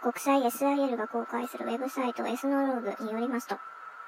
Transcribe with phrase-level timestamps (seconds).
[0.00, 3.56] 国際 SIL が公開するウェブサイトエスノローグによりますと、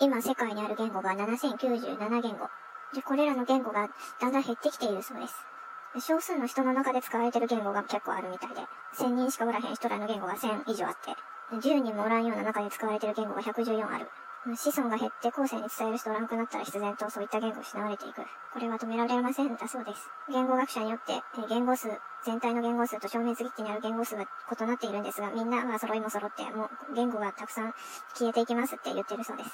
[0.00, 2.48] 今世界にある言語が7097言語。
[2.94, 3.88] で、これらの言語が
[4.20, 6.06] だんだん減ってきているそうです。
[6.06, 8.60] 少数の人の中で使われている言語が結構あるみたいで、
[8.96, 11.16] 1000人しかおらへん人らの言語が1000以上あって、
[11.56, 14.08] 10人もおらんような中で使われている言語が114ある。
[14.46, 18.22] 子孫が減って後世に伝える人おらんくなったら必然とそういった言語を失われていく。
[18.52, 20.08] これは止められませんだそうです。
[20.30, 21.88] 言語学者によって、言語数、
[22.24, 27.74] 全体の言語数と消滅月期にある言語数が異なっているんですが、みんなは揃いも揃って、もう言語がたくさん
[28.14, 29.50] 消えていきますって言ってるそうです。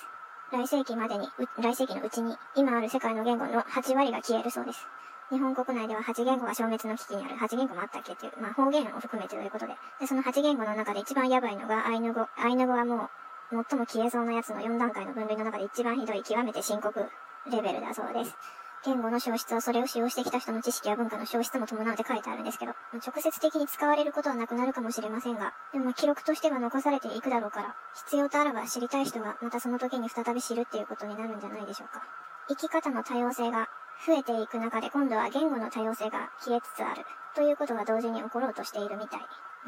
[0.52, 1.28] 来世紀までに、
[1.58, 4.86] 来世紀のうちに、今ある世界の言語の8割が消えるそうです。
[5.30, 9.74] 日本国内では8言語が消滅の危機にある8言語もあったっけっていう、まあ方言を含めてということで。
[9.98, 12.28] で、その8言語の中で一番やばいのがアイヌ語。
[12.36, 13.10] アイヌ語はもう、
[13.54, 17.08] 最も消えそうなやつの4段階の分類の中で一番ひどい極めて深刻
[17.50, 18.36] レベルだそうです。
[18.84, 32.02] 言語の消失はそれを使用してきた人の知識や文化の消失も伴うって書いてあるんですけど、直接的に使われることはなくなるかもしれませんが、でも記録としては残されていくだろうから、必要とあらば知りたい人がまたその時に再び知るっていうことになるんじゃないでしょうか。
[32.48, 33.68] 生き方の多様性が
[34.06, 37.04] 増えていく中で今度は言語の多様性が消えつつある
[37.34, 39.20] ということが同時に起ころうとしているみたい。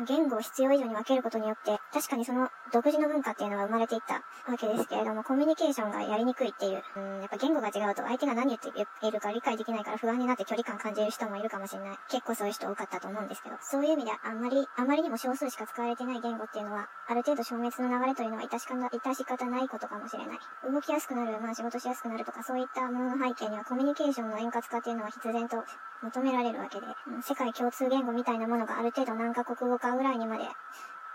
[0.05, 4.17] 言語を必要以上に分けることによって、確かにその独自の文化っていうのは生まれていった
[4.51, 11.99] わけですけれども、コミュニケーションがやりにくいっていう、うん、やっぱ言語が違うと相手が何言っているか理解できないから不安になって距離感感じる人もいるかもしれない。
[12.11, 20.39] 結構そういう人多かったと思うんですけど、そういう意味であんまり、あまりにも少数しか使われてない言語っていうのは、ある程度消滅の流れというのは致し方致し方ないことかもしれない。
[20.71, 25.65] 動きやすくなる、まあ仕事しやすくなるとか、そういったものの背景にはコミュニケーションの円滑化っていうのは必然と
[26.03, 26.87] 求められるわけで、
[27.23, 30.45] 世界共通言語みたいなものがある程度何カ国語かぐらいにまで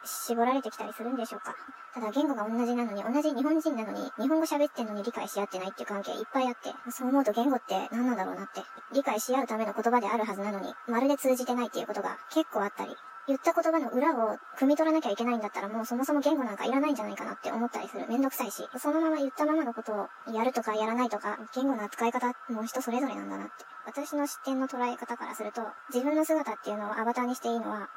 [0.04, 1.56] 絞られてきたりするんでしょうか。
[1.94, 8.62] ただ言語が同じなのに、同じ日本人なのに、日本語喋ってんのに理解し合ってないっていう関係いっぱいあって、そう思うと言語って何なんだろうなって、
[8.94, 12.96] 理解し合うための言葉であるはずなのに、まるで通じてないっていうことが結構あったり、
[13.28, 18.06] 言った言葉の裏を汲み取らなきゃいけないんだったらもうそもそも言語なんかいらないんじゃないかなって思ったりする。
[18.08, 23.66] めんどくさいし、そのまま言ったままのことをやるとかやらないとか、言語の扱い方も人それぞれなんだなって。
[23.86, 25.62] 私の視点の捉え方からすると、
[25.94, 27.90] 自分の姿っていうのをアバターにしていいのは、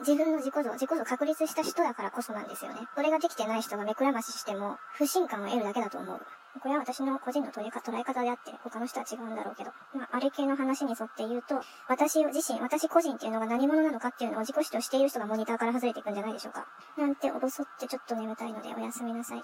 [0.00, 2.88] 自分の自己像、自己像確立した人だからこそなんですよね。
[2.94, 6.20] これができてない人が目くらまししても、不信感を得るだけだと思う。
[6.60, 16.66] これは私の個人の捉え方であって、他の人は違うんだろうけど、まあ、あれ系の話に沿って言うと、私自身、私個人っていうのが何者なのかっていうのを自己主張している人がモニターから外れていくんじゃないでしょうか。
[16.96, 19.42] なんておぼそってちょっと眠たいのでおやすみなさい。